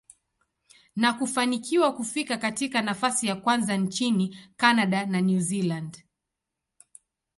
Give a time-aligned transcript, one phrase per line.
[0.95, 6.03] na kufanikiwa kufika katika nafasi ya kwanza nchini Canada na New Zealand.